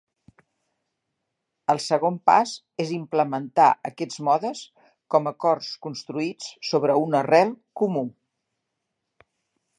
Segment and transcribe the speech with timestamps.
[1.73, 2.53] El segon pas
[2.85, 4.63] és implementar aquests modes
[5.17, 8.05] com acords construïts sobre una arrel comú.